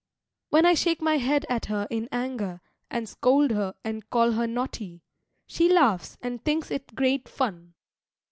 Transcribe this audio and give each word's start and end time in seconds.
When 0.49 0.65
I 0.65 0.73
shake 0.73 0.99
my 0.99 1.17
head 1.17 1.45
at 1.47 1.67
her 1.67 1.87
in 1.91 2.09
anger 2.11 2.59
and 2.89 3.07
scold 3.07 3.51
her 3.51 3.75
and 3.83 4.09
call 4.09 4.31
her 4.31 4.47
naughty, 4.47 5.03
she 5.45 5.71
laughs 5.71 6.17
and 6.23 6.43
thinks 6.43 6.71
it 6.71 6.95
great 6.95 7.29
fun. 7.29 7.75